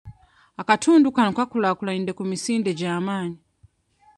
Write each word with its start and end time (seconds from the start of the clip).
Akatundu 0.61 1.07
kano 1.15 1.31
kakulaakulanidde 1.37 2.11
ku 2.17 2.23
misinde 2.29 2.71
gya 2.79 2.93
maanyi. 3.05 3.37